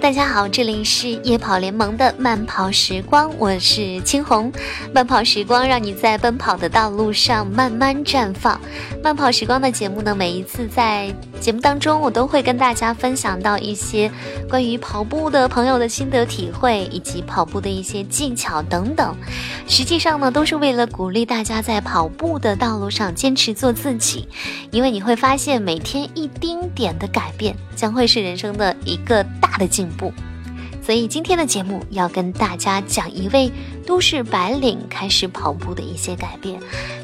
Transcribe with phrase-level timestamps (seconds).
[0.00, 4.52] 大家好，这里是夜跑联盟的慢跑时光，我是青红。
[4.92, 8.60] 慢跑时光让你在奔跑的道路上慢慢绽放。
[9.02, 14.10] 慢跑时光的节目呢，每一次在节目当中，我都会跟大家分享到一些
[14.50, 19.16] 关于跑步的朋友的心得体会，以及跑步的一些技巧等等。
[19.68, 24.28] 实际上呢，都是为了鼓励大家在跑步的道路上坚持做自己，
[24.70, 29.66] 因为你会发现，每天一丁点的改变，将会是人生的一个大的。
[29.66, 30.12] 进步，
[30.82, 33.50] 所以今天的节目要跟大家讲一位
[33.86, 36.60] 都市白领开始跑步的一些改变，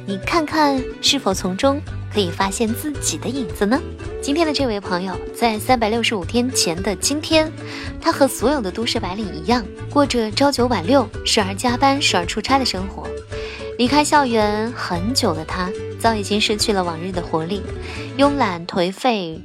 [0.07, 1.81] 你看看是否从中
[2.13, 3.81] 可以发现自己的影子呢？
[4.21, 7.51] 今天的这位朋友在三百六十五天前的今天，
[8.01, 13.09] 他和所有的都市白领一样，过着朝九晚六、时而加班、时而出差的生活。
[13.79, 17.63] 离开校园很久的他，早已经失去了往日的活力，
[18.17, 19.43] 慵懒颓废，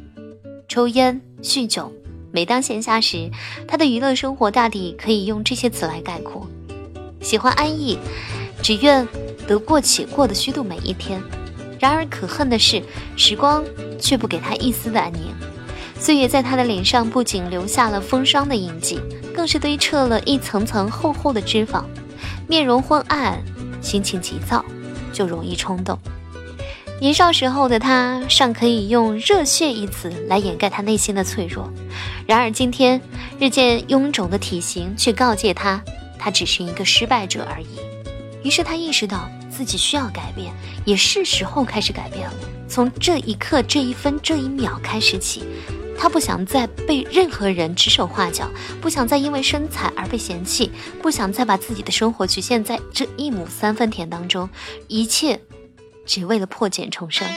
[0.68, 1.92] 抽烟酗酒。
[2.38, 3.32] 每当闲暇时，
[3.68, 6.48] 他的娱乐生活大抵可以用这些词来概括：
[7.20, 7.98] 喜欢安逸，
[8.62, 9.08] 只愿
[9.48, 11.20] 得过且过的虚度每一天。
[11.80, 12.80] 然而可恨的是，
[13.16, 13.64] 时光
[14.00, 15.34] 却不给他一丝的安宁。
[15.98, 19.00] 岁月在他的脸上不仅留下了风霜的印记，
[19.34, 21.84] 更是堆砌了一层层厚厚的脂肪。
[22.48, 23.44] 面容昏暗，
[23.82, 24.64] 心情急躁，
[25.12, 25.98] 就容易冲动。
[27.00, 31.72] 年少时候的他尚可以用“热血”一词来掩盖他内心的脆弱，
[32.26, 33.00] 然而今天
[33.40, 35.80] 日渐臃肿的体型却告诫他，
[36.18, 37.68] 他只是一个失败者而已。
[38.44, 40.52] 于是他意识到自己需要改变，
[40.86, 42.34] 也是时候开始改变了。
[42.68, 45.44] 从这一刻、这一分、这一秒开始起，
[45.96, 48.50] 他不想再被任何人指手画脚，
[48.82, 54.50] 不想再因为身材而被嫌弃，不想再把自己的生活局限在这一亩三分田当中，
[54.88, 55.40] 一切。
[56.08, 57.28] 只为了破茧重生。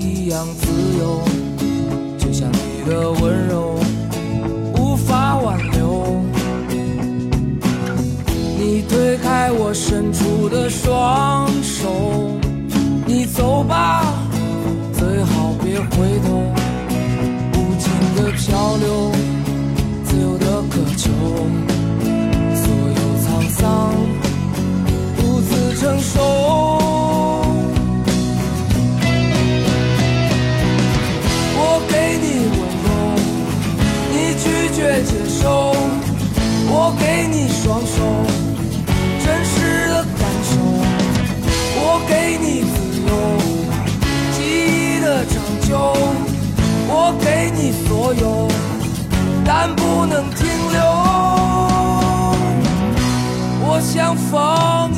[0.00, 0.66] 一样自
[0.98, 1.20] 由，
[2.18, 3.78] 就像你的温柔
[4.76, 6.22] 无法挽留。
[8.58, 12.30] 你推开我伸出的双手，
[13.06, 14.14] 你走吧，
[14.92, 16.42] 最好别回头。
[17.52, 19.13] 无尽的漂流，
[42.36, 43.10] 给你自由，
[44.32, 45.34] 记忆的长
[45.68, 45.94] 久。
[46.88, 48.48] 我给你所有，
[49.44, 50.80] 但不能停留。
[53.60, 54.90] 我像风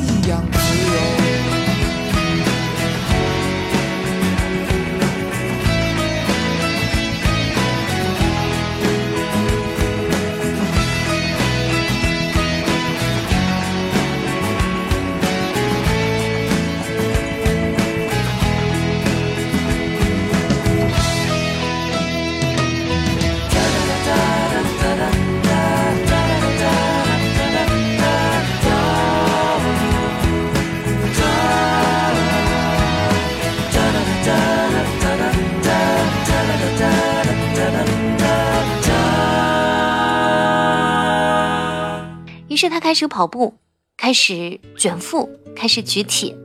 [42.57, 43.53] 于是他开始跑步，
[43.95, 46.35] 开始卷腹，开始举铁。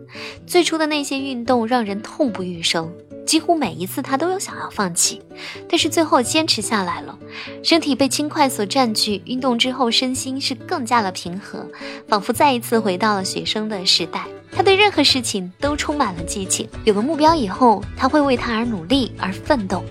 [0.46, 2.92] 最初的那些运动让人痛不欲生。
[3.24, 5.22] 几乎每一次他都有想要放弃，
[5.66, 7.18] 但是最后坚持下来了。
[7.62, 11.66] 身体被轻快所占据，运动之后身心是更加的平和，
[12.06, 14.26] 仿佛再一次回到了学生的时代。
[14.54, 19.82] 他对任何事情都充满了激情，有了目标以后，他会为他而努力而奋斗。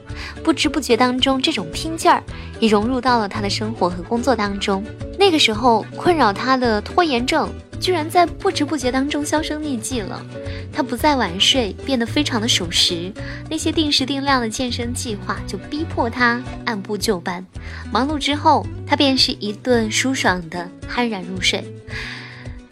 [0.43, 2.21] 不知不觉当中，这种拼劲儿
[2.59, 4.83] 也融入到了他的生活和工作当中。
[5.17, 7.49] 那个时候，困扰他的拖延症。
[7.79, 10.23] 居然在不知不觉当中销声匿迹了。
[10.71, 13.11] 他不再晚睡，变得非常的守时。
[13.49, 17.43] 那些定时定量的健身计划就逼迫他按部就班。
[17.91, 21.65] 忙碌之后，他便是一顿舒爽的酣然入睡。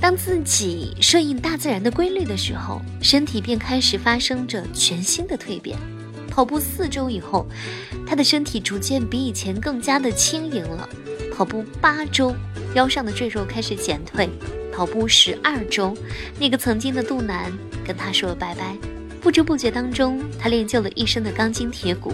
[0.02, 5.78] 当自己顺应大自然的规律的时候，身体便开始发生着全新的蜕变。
[6.30, 7.46] 跑步四周以后，
[8.08, 10.88] 他的身体逐渐比以前更加的轻盈了。
[11.36, 12.34] 跑步八周，
[12.76, 14.30] 腰上的赘肉开始减退。
[14.72, 15.94] 跑步十二周，
[16.40, 17.52] 那个曾经的肚腩
[17.86, 18.78] 跟他说了拜拜。
[19.22, 22.14] 不知不觉当中，他练就了一身的钢筋铁骨。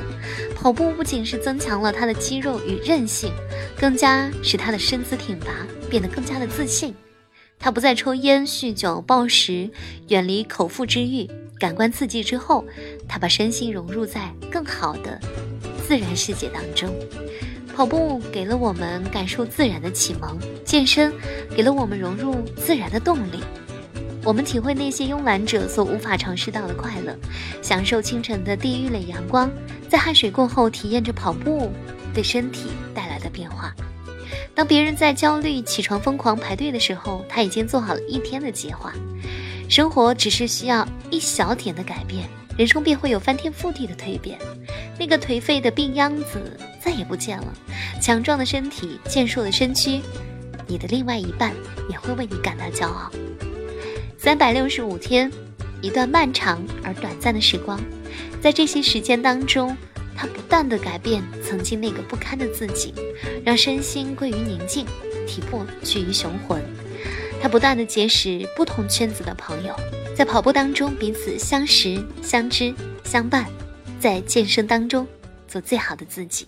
[0.56, 3.32] 跑步不仅是增强了他的肌肉与韧性，
[3.80, 6.96] 更加使他的身姿挺拔，变得更加的自信。
[7.60, 9.70] 他不再抽烟、酗酒、暴食，
[10.10, 11.28] 远离口腹之欲、
[11.60, 12.64] 感官刺激之后，
[13.08, 15.20] 他把身心融入在更好的
[15.88, 16.94] 自然世界当中。
[17.76, 21.12] 跑步给了我们感受自然的启蒙，健身
[21.56, 23.40] 给了我们融入自然的动力。
[24.24, 27.14] 我们体会那些慵懒者所无法尝试到的快乐，
[27.62, 29.52] 享受清晨的第一缕阳光，
[29.90, 31.70] 在汗水过后体验着跑步
[32.14, 33.76] 对身体带来的变化。
[34.56, 38.94] 当别人在焦虑、起床疯狂排队的时候，他已经做好了一天的计划。
[39.70, 44.40] 生活只是需要一小点的改变，人生便会有翻天覆地的蜕变。
[44.98, 46.42] 那个颓废的病秧子。
[46.86, 47.52] 再也不见了，
[48.00, 50.02] 强壮的身体，健硕的身躯，
[50.68, 51.52] 你的另外一半
[51.90, 53.12] 也会为你感到骄傲。
[54.20, 55.32] 三百六十五天，
[55.82, 57.82] 一段漫长而短暂的时光，
[58.40, 59.76] 在这些时间当中，
[60.16, 62.94] 他不断的改变曾经那个不堪的自己，
[63.44, 64.86] 让身心归于宁静，
[65.28, 66.64] 体魄趋于雄浑。
[67.42, 69.76] 他不断的结识不同圈子的朋友，
[70.16, 72.74] 在跑步当中彼此相识、相知、
[73.04, 73.46] 相伴，
[74.00, 75.06] 在健身当中
[75.48, 76.48] 做最好的自己。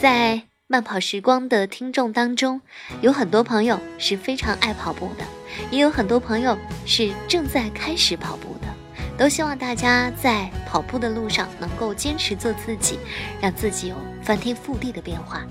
[0.00, 2.60] 在慢跑时光的听众当中，
[3.00, 5.24] 有很多朋友是非常爱跑步的，
[5.72, 8.68] 也有很多朋友是正在开始跑步的。
[9.16, 12.96] 都希望大家在跑步的路上能够坚持做自己，
[13.40, 15.42] 让自己有翻天覆地的变化。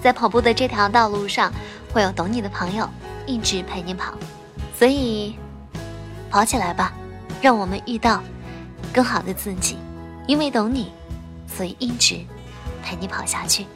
[0.00, 1.52] 在跑步的这条道路上，
[1.92, 2.88] 会有懂你的朋友
[3.26, 4.14] 一直陪你跑，
[4.74, 5.36] 所以
[6.30, 6.94] 跑起来吧，
[7.42, 8.22] 让我们遇到
[8.94, 9.76] 更好的自己。
[10.26, 10.90] 因为懂你，
[11.46, 12.24] 所以一直
[12.88, 13.66] 陪你跑下去。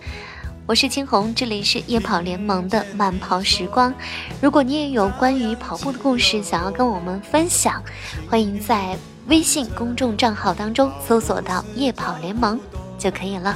[0.65, 3.93] 我是青红，这里是夜跑联盟的慢跑时光。
[4.41, 7.83] 如果你也有关于跑步的故事想要跟我们分享，
[8.31, 12.59] 欢迎在微信公众账号当中搜索到“夜跑联盟”
[12.99, 13.55] 就可以了。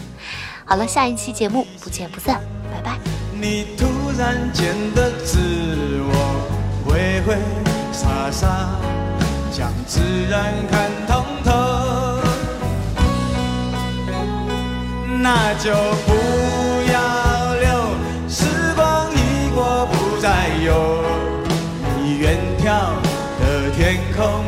[0.67, 2.39] 好了，下一期节目不见不散，
[2.71, 2.99] 拜拜。
[3.41, 3.87] 你突
[4.19, 5.39] 然间的自
[6.03, 7.39] 我挥挥
[7.93, 8.69] 洒洒，
[9.51, 11.66] 将自然看通透，
[15.23, 15.71] 那就
[16.07, 16.13] 不
[16.93, 17.67] 要留，
[18.29, 18.45] 时
[18.75, 21.03] 光一过不再有。
[22.01, 22.65] 你远眺
[23.41, 24.45] 的天空，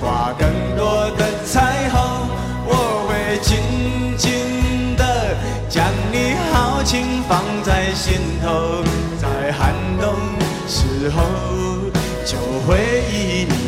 [0.00, 2.28] 挂更多的彩虹，
[2.66, 2.72] 我
[3.08, 5.36] 会紧紧的
[5.68, 8.82] 将你豪情放在心头，
[9.20, 10.14] 在寒冬
[10.66, 11.22] 时候
[12.24, 13.61] 就回忆你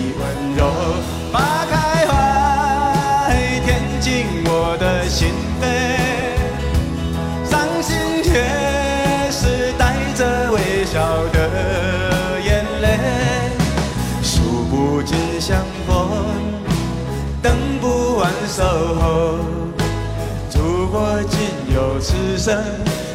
[18.55, 19.35] 守候。
[20.55, 22.57] 如果仅有此生，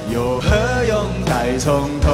[0.10, 0.50] 又何
[0.86, 2.12] 用再从头？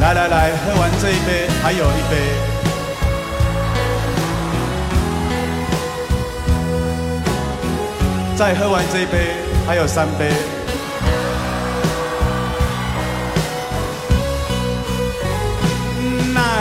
[0.00, 2.16] 来来来，喝完这一杯，还有一杯。
[8.34, 9.36] 再喝完这一杯，
[9.66, 10.53] 还有三杯。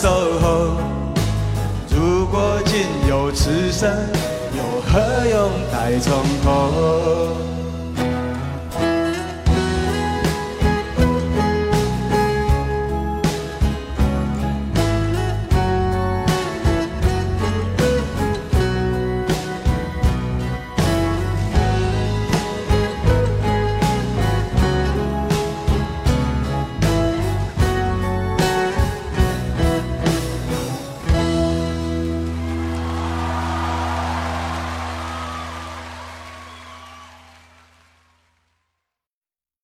[0.00, 0.48] 守候。
[1.90, 3.86] 如果仅有此生，
[4.56, 7.59] 又何用待从头？